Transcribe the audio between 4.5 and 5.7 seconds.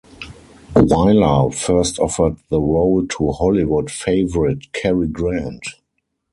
Cary Grant.